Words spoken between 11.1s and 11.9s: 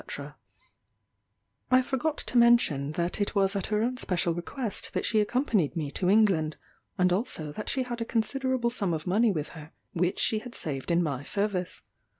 service.